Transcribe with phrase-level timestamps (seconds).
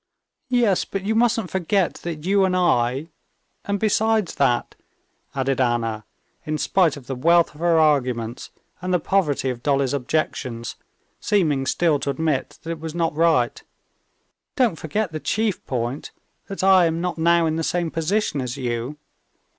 [0.49, 3.09] "Yes, but you mustn't forget that you and I....
[3.65, 4.73] And besides that,"
[5.35, 6.05] added Anna,
[6.43, 8.49] in spite of the wealth of her arguments
[8.81, 10.75] and the poverty of Dolly's objections,
[11.19, 13.61] seeming still to admit that it was not right,
[14.55, 16.09] "don't forget the chief point,
[16.47, 18.97] that I am not now in the same position as you.